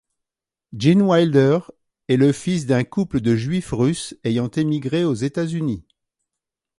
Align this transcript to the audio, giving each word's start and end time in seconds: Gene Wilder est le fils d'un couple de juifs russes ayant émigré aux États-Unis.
Gene 0.75 1.03
Wilder 1.03 1.59
est 2.07 2.17
le 2.17 2.31
fils 2.31 2.65
d'un 2.65 2.83
couple 2.83 3.21
de 3.21 3.35
juifs 3.35 3.69
russes 3.71 4.15
ayant 4.23 4.47
émigré 4.49 5.03
aux 5.05 5.13
États-Unis. 5.13 5.85